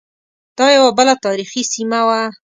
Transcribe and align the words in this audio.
دا 0.57 0.67
یوه 0.77 0.89
بله 0.97 1.13
تاریخی 1.25 1.61
سیمه 1.73 2.01
وه. 2.07 2.21